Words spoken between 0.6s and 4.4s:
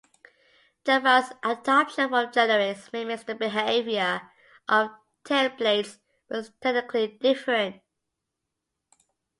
Java's adoption of generics mimics the behavior